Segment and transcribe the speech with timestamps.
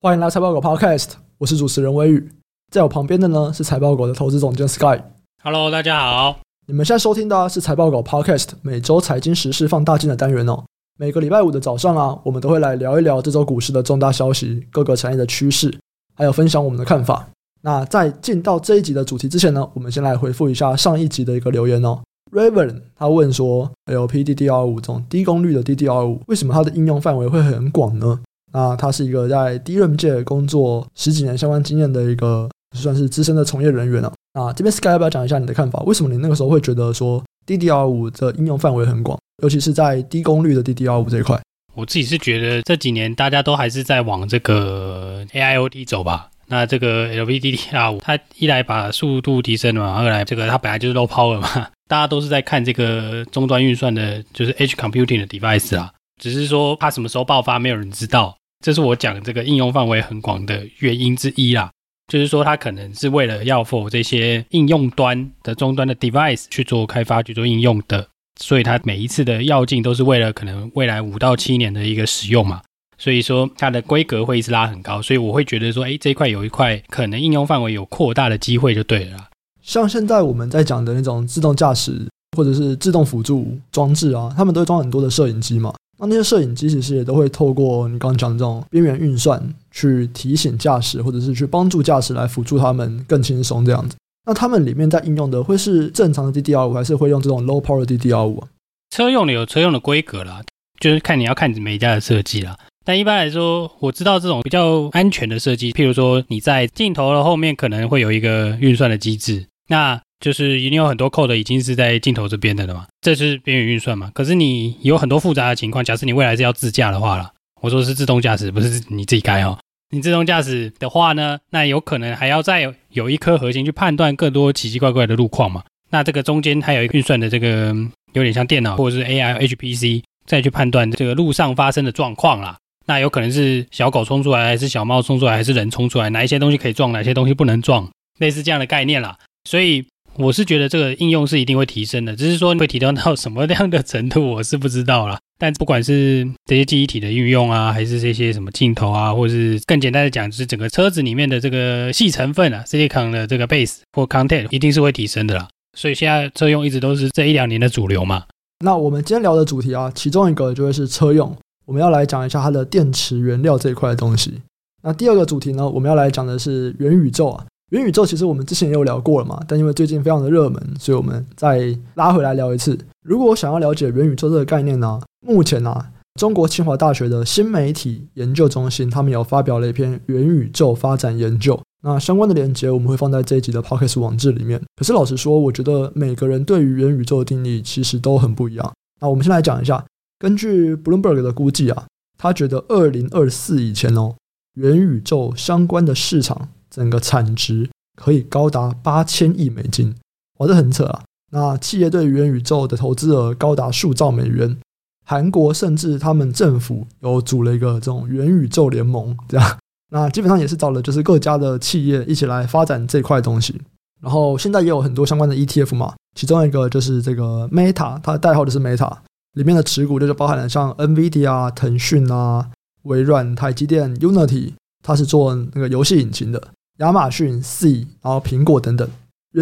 [0.00, 2.30] 欢迎来财报狗 Podcast，我是主持人微宇，
[2.70, 5.02] 在我旁边的呢是财报狗的投资总监 Sky。
[5.42, 6.38] Hello，大家好。
[6.68, 10.62] 你们现在收听的是财报狗 Podcast 每周财经时事放大镜的单元哦。
[11.00, 15.76] 每个礼拜五的早上啊，我们都会来聊一聊这周股市的重大消息、各个产业的趋势，
[16.14, 17.28] 还有分享我们的看法。
[17.62, 21.98] 那在进到这一集的主题之前呢，我们先来回复一下上一集的一个留言哦。
[22.30, 28.20] Raven 他问说，LPDDR 五这种低功率的 DDR 五为什么它的应用范围会很广呢？
[28.52, 34.12] 那他是一个在 DRAM 界工作十几年相关经验的一个算是资深的从业人员了。
[34.32, 35.80] 啊，这边 Sky 要不要讲一下你的看法？
[35.80, 41.40] 为什么你那个时候会觉得说 DDR5 的应用范围很广，尤其是在低功率的 DDR5 这一块？
[41.74, 46.28] 我自己是觉得这几年大家都还是在往这个 AIoT 走吧。
[46.46, 55.92] 那这个 LPDDR5 它一来把速度提升了嘛，二来这个它本来就是 low power 嘛，大家都是在看这个终端运算的，就是 Edge Computing 的 device 啊。
[56.18, 58.36] 只是说它什么时候爆发，没有人知道。
[58.64, 61.70] 这是我讲这个应用范围很广的原因之一啦。
[62.08, 68.08] 就是说，它可能是为了要 for 这些应用端的终端的 device 去做开发、去做应用的，
[68.40, 72.62] 所以它每一次的要进都是为了可能未来五到七年的一个使用嘛。
[72.96, 75.02] 所以说，它的规格会一直拉很高。
[75.02, 79.28] 所以我会觉得说，哎，这一块有一块可能应用范围有扩大的机会就对了啦。
[79.62, 85.74] 像现在我们在讲的那种自动驾驶或者是自动辅助装置啊，他们都会装很多的摄影机嘛。
[85.98, 93.96] 那那些摄影机其实也都会透过你刚刚讲的这种边缘运算去提醒驾驶，或者是去帮助驾驶来辅助他们更轻松这样子。
[94.26, 98.48] 那他们里面在应用的会是正常的 DDR5，还是会用这种 low power DDR5 啊？
[98.90, 100.42] 车用的有车用的规格啦，
[100.80, 102.56] 就是看你要看每一家的设计啦。
[102.84, 110.00] 但一般来说，我知道这种比较安全的设计，譬如说你在镜头的后面可能会有一个运算的机制，那。
[110.20, 114.10] 就是已经有很多 code 已经是在镜头这边的了嘛，这是边缘运算嘛。
[114.12, 119.56] 可是你有很多复杂的情况，假设你未来是要自驾的话了，我说是自动驾驶，不是你自己开哦。
[119.90, 125.62] 你自动驾驶的话呢，那有可能还要再有，有一颗核心去判断更多奇奇怪怪的路况嘛。
[125.90, 127.74] 那这个中间还有一个运算的这个
[128.12, 132.58] 有点像电脑或者是 AI HPC 再去判断这个路上发生的状况啦。
[132.86, 137.88] 那有可能是小狗冲出来，还是小猫冲出来，还是人冲出来，哪一些东西可以撞，哪些东西不能撞，
[138.18, 139.16] 类似这样的概念啦。
[139.44, 139.86] 所以。
[140.18, 145.18] 我是觉得这个应用是一定会提升的，只是说会提升到什么样的程度，我是不知道啦。
[145.38, 155.48] 但不管是这些记忆体的运用啊，还是这些什么镜头啊，或是更简单的讲，就是整个车子里面的这个细成分啊，silicon 的这个 base 或 content 一定是会提升的啦。
[155.78, 158.24] 所以现在车用一直都是这一两年的主流嘛。
[158.64, 161.32] 那我们今天聊的主题啊，其中一个就会是车用，
[161.64, 164.42] 我们要来讲一下它的电池原料这一块的东西。
[164.82, 167.46] 那第二个主题呢，我们要来讲的是元宇宙啊。
[167.70, 172.78] 元宇宙其实我们之前也有聊过了嘛，但因为最近非常的热门，所以我们再拉回来聊一次。
[173.02, 175.84] 如果想要了解元宇宙这个概念呢，目前呢，
[176.18, 184.58] 中国清华大学的新媒体研究中心他们有发表了一篇元宇宙发展研究，那相关的链接我们会放在这一集的 Podcast 网志里面。
[184.76, 188.72] 可是老实说，我觉得每个人对于元宇宙的定义其实都很不一样。
[189.00, 189.84] 那我们先来讲一下，
[190.18, 191.84] 根据 Bloomberg 的估计啊，
[192.16, 194.14] 他觉得二零二四以前哦，
[194.54, 196.48] 元宇宙相关的市场。
[196.70, 199.94] 整个产值可以高达八千亿美金，
[200.38, 201.02] 哇，这很扯啊！
[201.30, 204.56] 那企业对元宇宙的投资额高达数兆美元，
[205.04, 209.58] 韩国甚至他们政府有组了一个这种元宇宙联盟，这样，
[209.90, 213.60] 那基本上也是找了就是各家的企业一起来发展这块东西。
[214.00, 218.96] 然后现在也有很多相关的 ETF 嘛，其中一个就是这个 Meta，它的代号就是 Meta，
[219.32, 222.48] 里面的持股就是包含了像 NVIDIA、腾讯啊、
[222.84, 224.52] 微软、台积电、Unity，
[224.84, 226.40] 它是做那个游戏引擎的。
[226.78, 228.88] 亚马逊、C，然后苹果等等，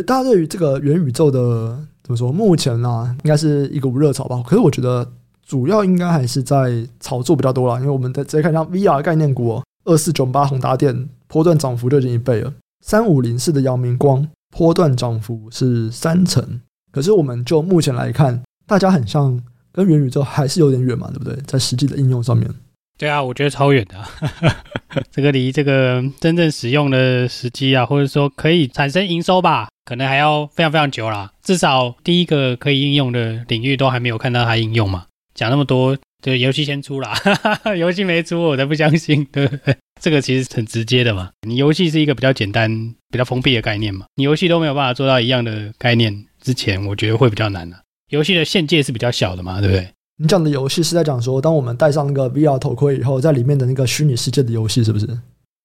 [0.07, 2.33] 大家对于这个元宇宙的怎么说？
[2.33, 4.43] 目前呢、啊，应该是一个无热潮吧。
[4.47, 5.07] 可是我觉得
[5.47, 7.79] 主要应该还是在炒作比较多啦。
[7.79, 12.53] 因为我们直接看像 VR 概念股哦，二四九八宏达电波段涨幅就已经一倍了，
[12.85, 14.27] 三五零四的阳明光
[14.57, 16.61] 波段涨幅是三成。
[16.91, 19.39] 可是我们就目前来看，大家很像
[19.73, 21.37] 跟元宇宙还是有点远嘛，对不对？
[21.47, 22.51] 在实际的应用上面。
[22.99, 24.03] 对啊，我觉得超远的，
[25.13, 31.31] 这个离这个真正使用的时机啊，或者说可以产生营收吧，可能还要非常非常久啦。
[31.43, 35.05] 至少第一个可以应用的领域都还没有看到它应用嘛。
[35.35, 37.15] 讲那么多，这游戏先出啦，
[37.77, 39.77] 游戏没出我才不相信，对不对？
[40.01, 41.31] 这个其实很直接的嘛。
[41.47, 42.71] 你游戏是一个比较简单、
[43.11, 47.77] 比较封闭的概念嘛，你游戏都没有办法做到一样的概念之前，我觉得会比较难的。
[48.09, 49.87] 游戏的限界是比较小的嘛，对不对？
[50.19, 55.07] 你讲的游戏是在讲说，当我们戴上那个 VR 头盔以后，在里面的那个虚拟世界的游戏，是不是？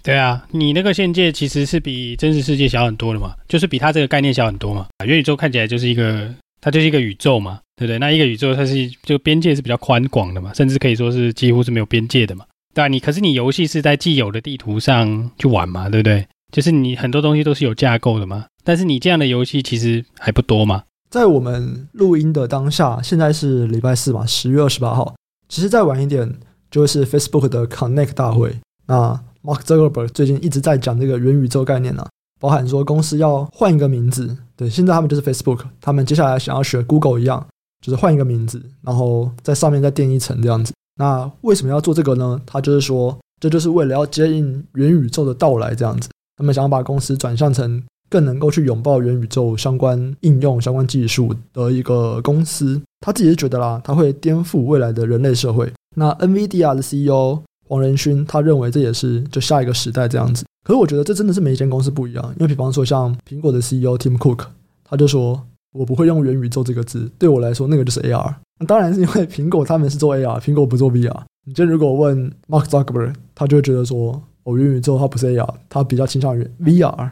[0.03, 4.87] 对啊，你那个限界其实是比真实世界小很多的嘛，就是比它这个概念小很多嘛。
[5.05, 7.97] 元宇宙看起来就是一个，它就是一个宇宙嘛，对不对？
[7.97, 12.43] 那一个宇宙它是就边界是比较宽广的嘛，甚至可以说是几乎是没有边界的嘛。
[12.73, 16.27] 对啊，你可是你游戏是在既有的地图上去玩嘛，对不对？
[16.51, 18.47] 就是你很多东西都是有架构的嘛。
[18.65, 20.83] 但是你这样的游戏其实还不多嘛。
[21.11, 25.13] 在我们录音的当下，现在是礼拜四嘛，十月二十八号。
[25.49, 26.39] 其实再晚一点
[26.71, 28.57] 就会是 Facebook 的 Connect 大会。
[28.87, 32.07] 那 Mark Zuckerberg 最近一直在讲这个元宇宙概念呢、啊，
[32.39, 34.37] 包含说公司要换一个名字。
[34.55, 37.45] 对，现在他们就是 Facebook，他们接下来想要学 Google 一样，
[37.85, 40.71] 就是换一个名字，然后在上面再垫一层这样子。
[40.95, 42.39] 那为什么要做这个呢？
[42.45, 46.07] 他就是说，这就是为了要接应元宇宙的到来这样子。
[46.37, 47.83] 他们想要把公司转向成。
[48.11, 55.71] 更能够去拥抱元宇宙相关应用、相关技术的一个公司，他自己是觉得啦，他会颠覆未来的人类社会。
[55.95, 60.43] 那 NVIDIA 的 CEO 黄仁勋，他认为这也是就下一个时代这样子。
[60.65, 64.41] 可是我觉得这真的是每一间公司不一样，因为比方说像苹果的 CEO Tim Cook，
[64.83, 65.41] 他就说
[65.73, 68.35] 我不会用元宇宙这个字，对我来说那个就是 AR。
[68.59, 71.21] 那当然是因为苹果他们是做 AR，苹果不做 VR。
[71.45, 77.09] 你今如果问 Mark Zuckerberg，他就会觉得说哦，元宇宙它不是 AR，它比较倾向于 VR。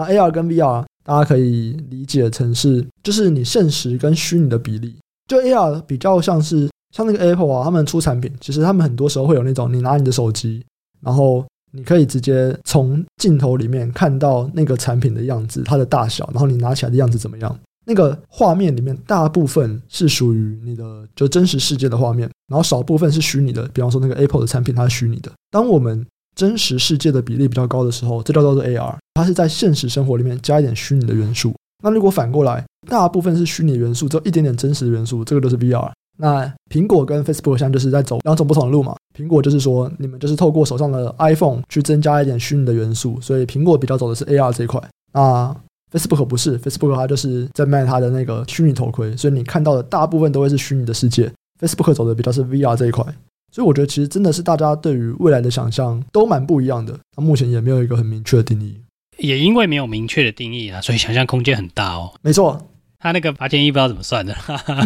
[0.00, 4.96] 那 AR 跟 VR，大家可以理解成是，就是你现实跟虚拟的比例。
[5.28, 10.64] 就 AR 比较像是像那个 Apple 啊，他们出产品，其实他们很多时候会有那种，你拿你的手机，
[11.02, 17.58] 然后你可以直接从镜头里面看到那个产品的样子，它的大小，然后你拿起来的样子怎么样？
[17.86, 23.66] 那个画面里面大部分是属于你的就真实世界的画面，然后少部分是虚拟的。
[23.68, 25.30] 比方说那个 Apple 的产品，它是虚拟的。
[25.50, 26.06] 当我们
[26.40, 31.52] 真实世界的比例比较高的时候，这叫做 AR，它是在现实生活里面加一点虚拟的元素。
[31.84, 35.90] 那如果反过来，大部分是虚拟元素，只有一点点真实的元素，这个就是 VR。
[36.16, 38.96] 那苹果跟 Facebook 现在就是在走两种不同的路嘛。
[39.14, 44.82] 苹果就是说，你们就是透过手上的 iPhone 去增加一点虚拟的元素，所以苹果比较走的是 AR 这一块。
[45.12, 45.54] 那
[45.92, 51.30] Facebook 不是，Facebook 它就是在卖它的那个虚拟头盔，所以你看到的大部分都会是虚拟的世界。
[51.60, 53.04] Facebook 走的比较是 VR 这一块。
[53.52, 56.98] 所以我觉得，其实真的是大家对于未来的想象都蛮不一样的。
[57.16, 58.80] 那目前也没有一个很明确的定义。
[59.18, 62.12] 也因为没有明确的定义啊，所以想象空间很大哦。
[62.22, 62.58] 没错，
[62.98, 64.34] 他那个八千亿不知道怎么算的，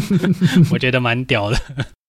[0.72, 1.58] 我觉得蛮屌的。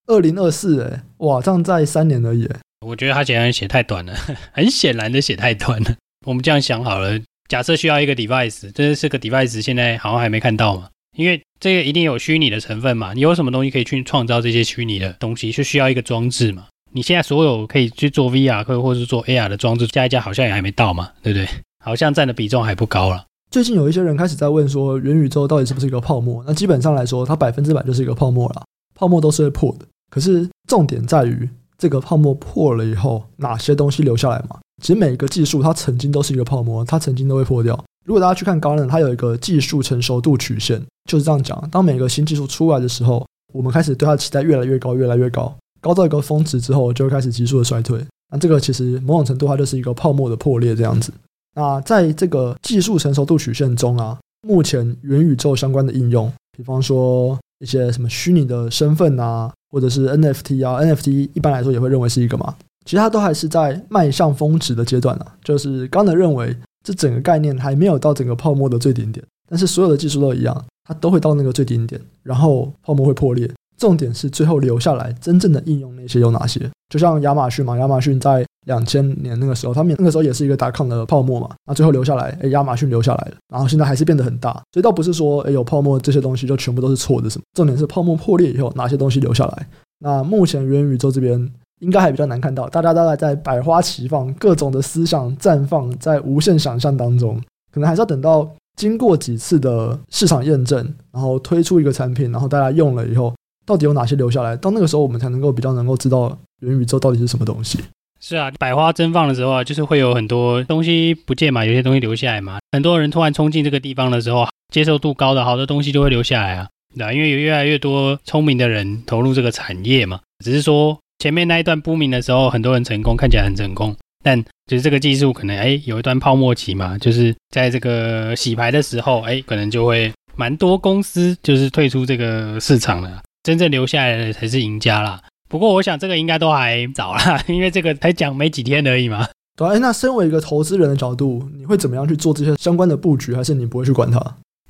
[0.07, 2.50] 二零二四，哎，哇，这样在三年而已。
[2.86, 4.13] 我觉得他显然写太短了，
[4.54, 5.96] 很显然的写太短了。
[6.25, 10.90] 我们这样想好了，假设需要一个 device，这是个 device，现在好像还没看到嘛。
[11.16, 16.66] 因为这个一定有虚拟的成分嘛，你有什么东西可以去创造这些虚拟的东西，就需要一个装置嘛。
[16.92, 21.48] 你现在所有可以去做 VR 或或者是做 AR 的装置加一加，好像也还没到嘛，对不对？
[21.84, 23.25] 好像占的比重还不高了。
[23.52, 26.44] 最近有一些人开始在问说，元宇宙到底是不是一个泡沫？
[26.48, 28.63] 那基本上来说，它百分之百就是一个泡沫了。
[28.94, 34.60] 泡沫都是会破的，可是重点在于这个泡沫破了以后，哪些东西留下来嘛？
[34.81, 37.81] 其实每一个技术它曾经都是一个泡沫，它曾经都会破掉。
[38.06, 40.80] 如果大家去看高冷它有一个技术成熟度曲线，
[41.10, 41.68] 就是这样讲。
[41.72, 48.00] 当每个新技术出来的时候，我们开始对它期待越来越高，越来越高，高到一个峰值之后，就会开始急速的衰退。
[48.31, 51.12] 那这个其实某种程度它就是一个泡沫的破裂这样子。
[51.56, 62.54] 那在这个技术成熟度曲线中啊，目前元宇宙相关的应用，比方说一些什么虚拟的身份啊，或者是 NFT 啊，NFT 一般来说也会认为是一个嘛，
[62.86, 65.34] 其他都还是在迈向峰值的阶段啊。
[65.44, 66.56] 就是 Gartner 认为。
[66.86, 73.52] 这整个概念还没有到整个泡沫的最顶点，但是所有的技术都一样，它都会到那个最顶点，然后泡沫会破裂。
[73.78, 76.70] 重点是最后留下来真正的应用那些有哪些？
[76.90, 84.54] 就像亚马逊嘛，亚马逊在两千年那个时候，他们那个时候也是一个达康的泡沫嘛，那最后留下来，哎，亚马逊留下来了，然后现在还是变得很大。
[84.72, 87.44] 所以倒不是说，哎，有泡沫这些东西就全部都是错的什么？
[87.54, 89.68] 重点是泡沫破裂以后哪些东西留下来？
[90.00, 91.51] 那目前元宇宙这边。
[91.79, 97.39] 应该还比较难看到，大家大概在百花齐放，各种的思想绽放在无限想象当中，
[97.72, 100.77] 可能还是要等到经过几次的市场验证，
[101.12, 103.34] 然后推出一个产品，然后大家用了以后，
[103.65, 104.55] 到底有哪些留下来？
[104.55, 107.79] 到那个时候，我们才能够比较能够知道元宇宙到底是什么东西。
[108.22, 112.60] 是啊，百花争放的时候啊，就是会有很多东西不见嘛，有些东西留下来嘛。
[112.72, 120.98] 很多人突然冲进这个地方的时候，接受度高的好的东西就会留下来啊，对啊，因为有越来越多聪明的人投入这个产业嘛，只是说。
[121.25, 135.20] 前面那一段不明的时候，很多人成功，看起来很成功，但就是这个技术可能哎有一段泡沫期嘛，就是在这个洗牌的时候，哎可能就会蛮多公司就是退出这个市场了，真正留下来的才是赢家啦。
[135.50, 139.27] 不过我想这个应该都还早啦， 因为这个才讲没几天而已嘛。
[139.58, 144.20] 对，哎，那身为一个投资人的角度，你会怎么样去做这些相关的布局，还是你不会去管它？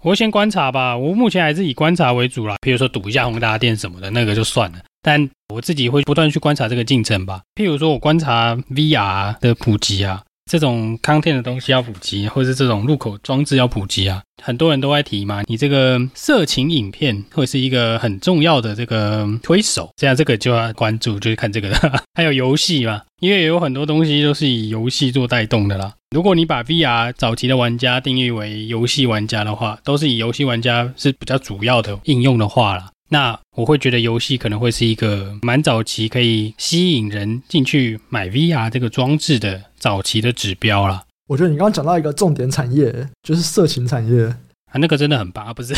[0.03, 2.55] 我会先观察吧，我目前还是以观察为主啦。
[2.61, 4.77] 比如说赌一下宏达电什么的，那个就算了。
[5.05, 7.41] 但我自己会不断去观察这个进程吧。
[7.53, 15.43] 譬如说，我观察 VR 的普及啊，这种 content 的东西要普及，或者是这种入口装置要普及啊，很多人都在提嘛。
[15.45, 21.71] 你这个色情影片会是一个很重要的这个推手，这样这个就要关注，就是看这个。
[22.17, 25.93] 还有游戏嘛，因为有很多东西都是以游戏做带动的啦。
[26.09, 32.89] 如果你把 VR 早期的玩家定义为游戏玩家的话，都是以游戏玩家是比较主要的应用的话啦。
[33.09, 41.03] 那我会觉得游戏可能会是一个蛮早期可以吸引人进去买 VR 这个装置的早期的指标啦。
[41.27, 45.73] 我觉得你刚刚讲到一个重点产业，就是色情产业啊，那个真的很棒， 不是？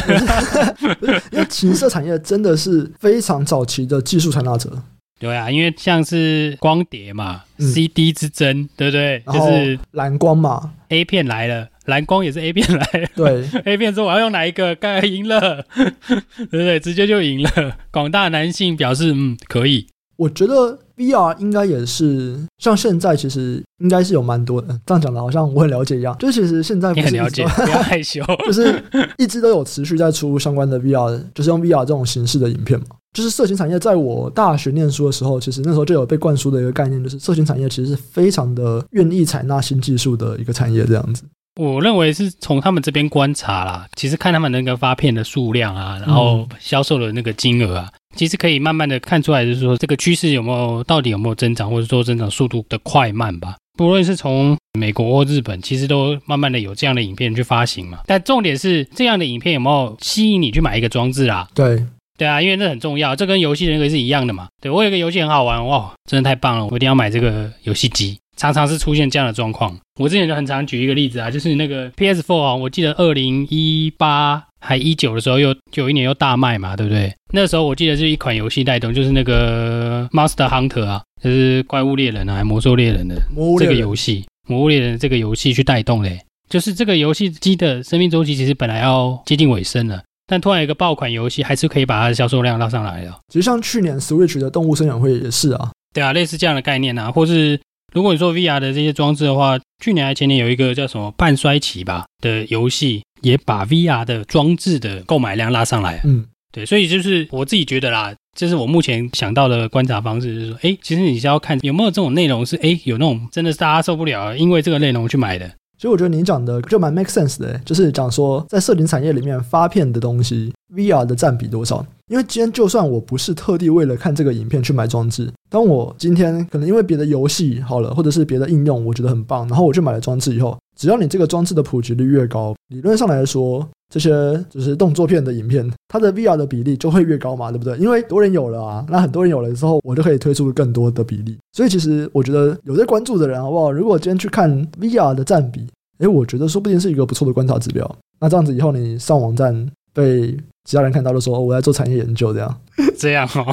[1.31, 4.81] 因为情色产业真的是非常早期的技术传达者。
[5.19, 9.23] 对啊，因为像是光碟嘛、嗯、CD 之争，对不对？
[9.33, 11.67] 就是蓝光嘛，A 片来了。
[11.85, 16.79] 蓝光也是 A 片来了，对 A 片说我要用哪一个，该赢了， 对不对？
[16.81, 17.77] 直接就赢了。
[17.91, 19.87] 广大男性表示，嗯，可以。
[20.17, 24.67] 我觉得 VR 应该也是像现在，其实应该是有蛮多的。
[24.85, 28.83] 这样讲的好像我很了解一样，就其实现在不很了解， 不要害羞，就是
[29.17, 32.96] 一直都有持续在出相关的 VR，就是用 VR 这种形式的影片嘛。
[33.13, 41.23] 就是色情产业，在我大学念书的时候，其实那时候就有被灌输的一个概念，就是色情产业其实是非常的愿意采纳新技术的一个产业，这样子。
[41.59, 53.55] 我认为是从他们这边观察啦，其实看他们那个发片的数量啊，然后销售的那个金额啊，其实可以慢慢的看出来，就是说这个趋势有没有到底有没有增长，或者说增长速度的快慢吧。
[53.75, 57.99] 不论是从美国或日本，其实都慢慢的有这样的影片去发行嘛。
[58.05, 61.47] 但重点是这样的影片有没有吸引你去买一个装置啊？
[61.55, 61.83] 对，
[62.17, 64.47] 对啊，因为那很重要，这跟游戏的那个是一样的嘛。
[64.61, 68.17] 对，我有一个游戏很好玩，哇，真的太棒了，我一定要买这个游戏机。
[68.35, 69.75] 常常是出现这样的状况。
[69.99, 77.11] 我之前就很常举一个例子啊，就是那个 PS4 啊，我记得二零一八还一九的时候，又有一年又大卖嘛，对不对？
[77.33, 83.15] 那时候我记得是一款游戏带动，就是那个 Monster Hunter 啊，就是怪物猎人啊，还魔兽猎人的
[83.57, 86.19] 这个游戏，魔物猎人这个游戏去带动嘞。
[86.47, 93.11] 就是这个游戏机的生命周期其实本来要接近尾声了，但突然有一个爆款游戏，还是可以把它的销售量拉上来的。
[93.29, 97.59] 其实像去年 Switch 的动物生养会也是啊，对啊，类似这样的概念啊，或是。
[97.93, 106.01] 如果你做 VR 的这些装置的话，去年还前年有一个叫什么半衰期吧的游戏，也把 VR 的装置的购买量拉上来。
[106.03, 115.49] 嗯，对，所以就是我自己觉得啦，这是我目前想到的观察方式，就是说，哎，其实你是要看有没有这种内容是，哎，有那种真的是大家受不了，因为这个内容去买的。
[115.77, 121.85] 所以我觉得你讲的就蛮 make sense 的，就是讲说在摄影产业里面发片的东西，VR 的占比多少？
[122.09, 134.09] 因为今天就算我不是特地为了看这个影片去买装置，当我今天可能因为别的游戏好了，或者是别的应用，我觉得很棒，然后我去买了装置以后，只要你这个装置的普及率越高，理论上来说，这些
[134.49, 137.77] 就是动作片的影片，它的 VR 的比例就会越高嘛，对不对？
[137.77, 141.37] 因为多人有了啊，那很多人有了之后，我就可以推出更多的比例。
[141.51, 143.71] 所以其实我觉得有在关注的人，好不好？
[143.71, 145.67] 如果今天去看 VR 的占比，
[145.99, 147.95] 诶，我觉得说不定是一个不错的观察指标。
[148.19, 152.61] 那这样子以后你上网站被其他人看到的时候，我在做产业研究，这样
[152.99, 153.45] 这样哦，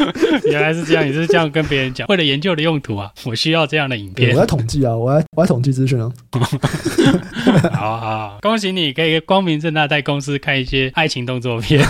[0.44, 4.34] 原来是这样，你是这样跟别人讲，为了研究的用途啊，我需要这样的影片。
[4.34, 6.12] 我在统计啊，我在我在统计资讯啊。
[7.72, 11.82] 好好，恭喜你可以光明正大在公司看一些爱情动作片。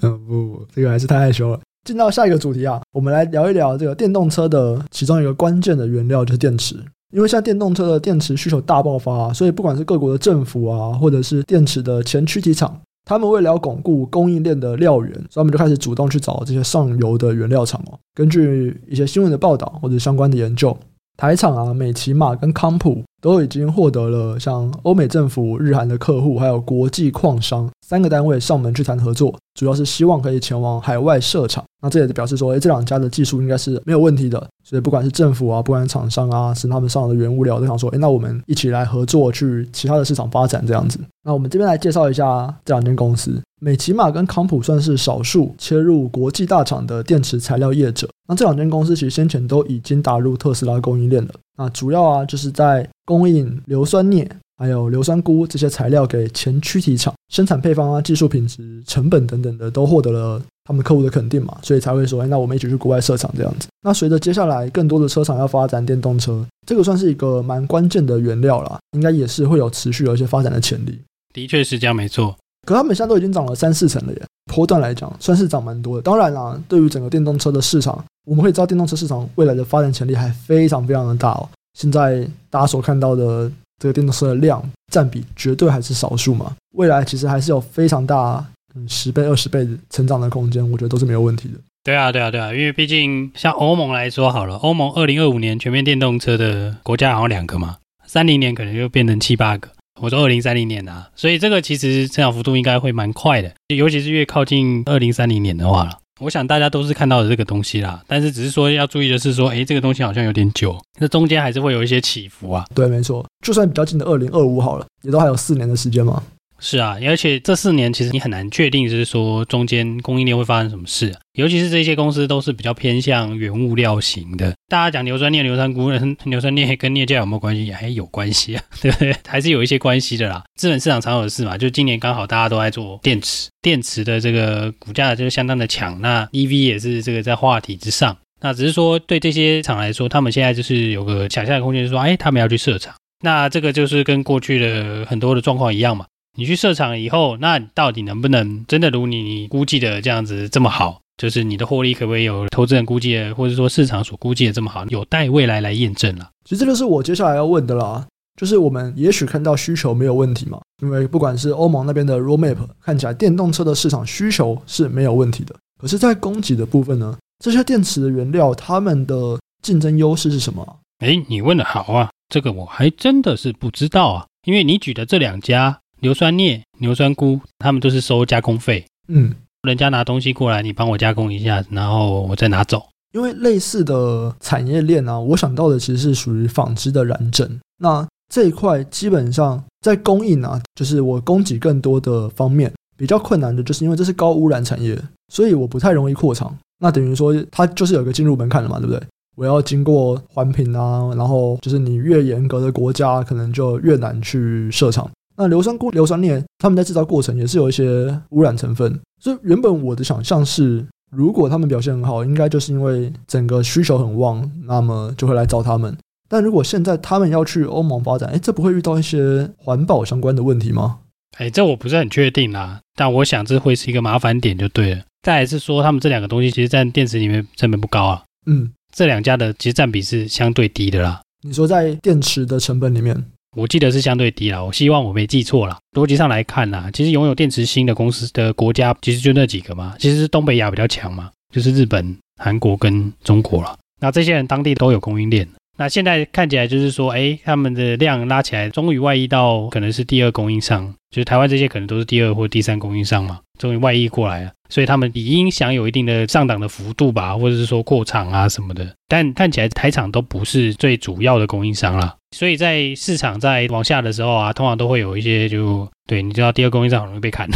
[0.00, 1.60] 嗯，不不，这个还是太害羞了。
[1.84, 6.74] 进到下一个主题啊，我们来聊一聊这个电动车的其中一个关键的原料就是电池。
[7.12, 12.80] 因为现在电动车的电池需求大爆发啊，所以不管是各国的政府啊，或者是电池的前驱体厂。
[13.04, 17.98] 他们为了巩固供应链的料源，所以他们就开始主动去找这些上游的原料厂哦。
[18.14, 20.76] 根据一些新闻的报道或者相关的研究，
[21.16, 31.64] 台厂啊、美琪马跟康普都已经获得了像欧美政府、日韩的客户，还有国际矿商三个单位上门去谈合作，主要是希望可以前往海外设厂。
[31.80, 34.46] 那这也表示说，诶，这两家的技术应该是没有问题的。
[34.62, 40.98] 所以不管是政府啊，不管是厂商啊，是他们上的原物料，都想说，诶，那我们一起来合作去其他的市场发展这样子。
[41.24, 48.06] 那我们这边来介绍一下这两间公司，美琪玛跟康普算是少数切入国际大厂的电池材料业者。
[48.28, 51.30] 那这两间公司其实先前都已经打入特斯拉供应链了。
[51.56, 54.28] 那主要啊，就是在供应硫酸镍。
[54.56, 63.66] 还有硫酸钴这些材料给前驱体厂生产配方啊，技术品质、成本等等的都获得了他们客户的肯定嘛，所以才会说，哎，那我们一起去国外设厂这样子。
[63.82, 70.96] 那随着接下来更多的车厂要发展电动车，这个算是一个蛮关键的原料啦，应该也是会有持续有一些发展的潜力。
[71.32, 72.36] 的确是这样，没错。
[72.64, 76.02] 可他们现在都已经涨了三四成了耶，波段来讲算是涨蛮多的。
[76.02, 81.48] 当然啦，对于整个电动车的市场，我们会知道电动车市场未来的发展潜力还非常非常的大哦。
[81.78, 83.50] 现在大家所看到的。
[83.82, 88.42] 这个电动车的量占比绝对还是少数嘛，未来其实还是有非常大，
[88.76, 91.54] 嗯，十倍、二十倍的成长的空间，我觉得都是没有问题的。
[91.82, 99.68] 对啊，对啊，对啊，因为毕竟像欧盟来说好了，欧盟二零二五年全面电动车的国家好像两个嘛，三零年可能就变成七八个。
[100.00, 105.98] 我说二零三零年啊，所以这个其实成长幅度应该会蛮快的，尤其是越靠近二零三零年的话了。
[106.20, 112.64] 我想大家都是看到了这个东西啦，但是只是说要注意的是说，哎，这个东西好像有点久，那中间还是会有一些起伏啊。
[112.74, 116.22] 对，没错，就算比较近的二零二五好了，也都还有四年的时间嘛。
[116.66, 124.54] 是啊，而且这四年其实你很难确定，就是说中间供应链会发生什么事，尤其是这些公司都是比较偏向原物料型的。
[124.66, 127.66] 大家讲硫酸镍、硫酸钴，硫酸镍跟镍价有没有关系？
[127.66, 129.14] 也还有关系啊， 对不对？
[129.28, 130.42] 还是有一些关系的啦。
[130.58, 138.16] 资本市场常有的事嘛，就今年刚好大家都在做电池，电池的这个股价就是相当的强，那 EV 也是这个在话题之上。
[138.40, 142.94] 那只是说对这些厂来说，他们现在就是有个想象的空间，就是说，哎，他们要去设厂。
[143.22, 146.06] 那这个就是跟过去的很多的状况一样嘛。
[146.36, 151.00] 你去设厂以后，那你到底能不能真的如你估计的这样子这么好？
[151.16, 154.84] 就是你的获利可不可以有投资人估计的，或者说市场所估计的这么好？
[154.86, 156.28] 有待未来来验证了。
[156.44, 158.04] 其实这就是我接下来要问的啦。
[158.36, 165.54] 就是我们也许看到需求没有问题嘛，因为不管是欧盟那边的 roadmap 看起来电动车的市场需求是没有问题的。
[165.80, 170.80] 可是，在供给的部分呢，这些电池的原料，它们的竞争优势是什么？
[170.98, 175.78] 诶，你问的好啊，这个我还真的是不知道啊，因为你举的这两家。
[176.04, 178.84] 硫酸镍、硫酸钴，他们都是收加工费。
[179.08, 182.86] 嗯，人家拿东西过来，你帮我加工一下，然后我再拿走。
[183.14, 187.48] 因为类似的产业链啊，我想到的其实是属于纺织的染整。
[187.78, 195.00] 那这一块基本上在供应啊，就是我供给更多的方面比较困难的，就是因为这是高污染产业，
[195.32, 196.54] 所以我不太容易扩厂。
[196.80, 199.02] 那等于说，它就是有一个进入门槛了嘛，对不对？
[199.38, 205.10] 我要经过环评啊，然后就是你越严格的国家，可能就越难去设厂。
[205.36, 215.96] 那硫酸钴、硫酸镍，他们在制造过程也是有一些污染成分，所以原本我的想象是，如果他们表现很好，应该就是因为整个需求很旺，那么就会来找他们。
[216.28, 220.98] 但如果现在他们要去欧盟发展，哎，这不会遇到一些环保相关的问题吗？
[221.38, 225.02] 哎，这我不是很确定啦，但我想这会是一个麻烦点就对了。
[225.22, 228.22] 再来是说，他们这两个东西其实在电池里面成本不高啊。
[228.46, 231.20] 嗯，这两家的其实占比是相对低的啦。
[231.42, 233.24] 你说在电池的成本里面？
[233.54, 235.78] 我记得是相对低啦，我希望我没记错啦。
[235.92, 243.76] 逻辑上来看啊，其实拥有电池芯的公司的国家其实就那几个嘛，其实是东北亚比较强嘛，就是日本、韩国跟中国了。
[244.00, 258.88] 那这些人当地都有供应链，那现在看起来就是说，哎，他们的量拉起来，终于外溢到可能是第二供应商，就是台湾这些可能都是第二或第三供应商嘛，终于外溢过来了，所以他们理应享有一定的上档的幅度吧，或者是说扩厂啊什么的。
[259.08, 262.14] 但看起来台厂都不是最主要的供应商啦。
[262.36, 267.48] 所以在市场在往下的时候啊，通常都会有一些就对，你知道第二供应商很容易被砍，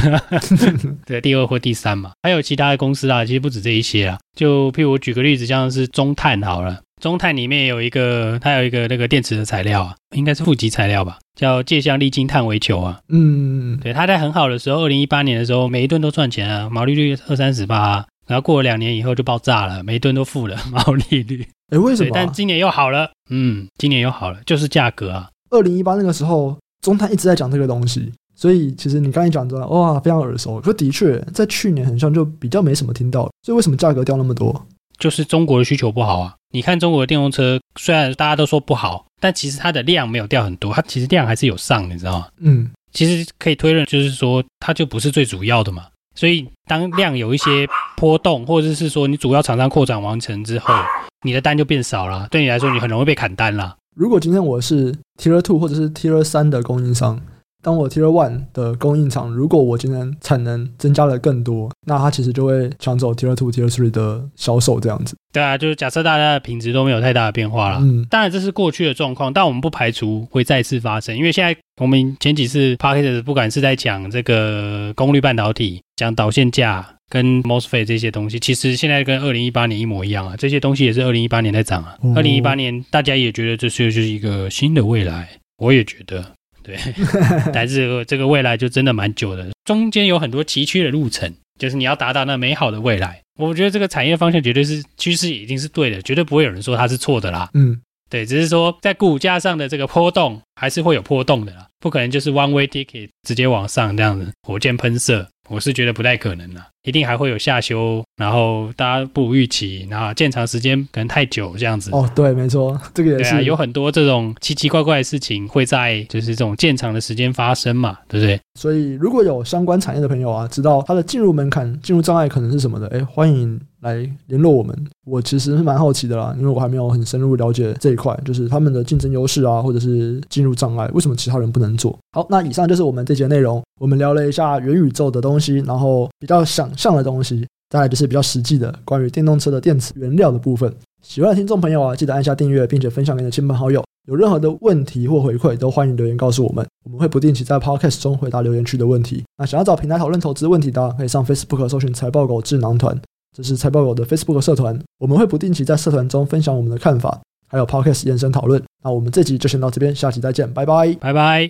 [1.06, 21.46] 对，第二或第三嘛，还有其他的公司啊，其实不止这一些啊，就譬如我举个例子，像是中碳好了，中碳里面有一个，它有一个那个电池的材料啊，应该是负极材料吧，叫介相沥晶碳微球啊，嗯，对，它在很好的时候，二零一八年的时候，每一吨都赚钱啊，毛利率二三十八，然后过了两年以后就爆炸了，每一吨都负了 毛利率。
[21.72, 22.10] 哎，为什么？
[22.12, 25.28] 但今年又好了，嗯，今年又好了，就是价格啊。
[25.50, 30.60] 二零一八那个时候，中碳一直在讲这个东西，所以其实你刚才讲的，哇，非常耳熟。
[30.60, 34.66] 可的确，在去年很像就比较没什么听到，所以为什么价格掉那么多？
[34.98, 36.34] 就是中国的需求不好啊。
[36.50, 42.28] 你看中国的电动车，虽然大家都说不好，但其实它的量没有掉很多，它其实量还是有上，你知道吗？
[42.38, 45.86] 嗯，其实可以推论，就是说它就不是最主要的嘛。
[46.14, 50.74] 所以当量有一些波动，或者是说你主要厂商扩展完成之后。
[51.22, 53.76] 你的单就变少了，对你来说，你很容易被砍单了。
[53.96, 57.20] 如果今天我是 Tier Two 或者是 Tier 三的供应商，
[57.62, 65.16] 当我 Tier One 的供应厂，如果我今天产能增加了更多，那它其实就会抢走 Tier Two、Tier Three 的销售这样子。
[65.32, 76.94] 对啊，就是假设大家的品质都没有太大的变化了，嗯，当然这是过去的状况，但我们不排除会再次发生，因为现在我们前几次 Podcast 不管是在讲这个功率半导体，讲导线架。
[77.10, 80.34] 跟 MOSFET 这些东西，其实现在跟二零一八年一模一样啊。
[80.36, 81.96] 这些东西也是二零一八年在涨啊。
[82.14, 86.22] 二零一八年大家也觉得这是就是一个新的未来，我也觉得
[86.68, 86.94] 对。
[87.52, 93.22] 但是这个未来就真的蛮久的，中间有很多崎岖的路程，就是你要达到那美好的未来。
[93.38, 97.48] 我觉得这个产业方向绝对是趋势，已经是对的，绝对不会有人说它是错的啦。
[97.54, 105.28] 嗯，对，只是说在股价上的这个波动还是会有波动的啦，不可能就是 one way ticket 直接往上这样子，火箭喷射。
[105.48, 111.90] 我是觉得不太可能了，一定还会有下修，然后大家不如预期，然后建厂时间可能太久这样子。
[111.92, 118.40] 哦，对，没错，这个也是、啊、有很多这种奇奇怪怪的事情会在就是这种建厂的时间发生嘛，对不对？
[118.58, 124.76] 所以如果有相关产业的朋友啊，知道它的进入门槛、进入障碍可能是什么的，哎，欢迎来联络我们。
[125.04, 131.98] 我其实是蛮好奇的啦，因为我还没有很深入了解这一块，就是他们的竞争优势啊，或者是进入障碍，为什么其他人不能做？
[132.12, 140.72] 好，那以上就是我们这节内容，我们聊了一下元宇宙的东西，然后比较想象的东西，再来就是比较实际的关于电动车的电池原料的部分。
[141.02, 143.82] 喜欢的听众朋友啊，记得按下订阅，并且分享给你的亲朋好友。
[144.08, 149.22] 有任何的问题或回馈，都欢迎留言告诉我们，我们会不定期在 Podcast 中回答留言区的问题。
[149.36, 152.98] 那想要找平台讨论投资问题的，可以上 Facebook 搜寻“财报狗智囊团”，
[153.38, 154.76] 这是财报狗的 Facebook 社团。
[154.98, 158.60] 我们会不定期在社团中分享我们的看法，还有 Podcast 延伸讨论。
[158.82, 161.46] 那我们这集就先到这边，下期再见，拜拜，拜拜。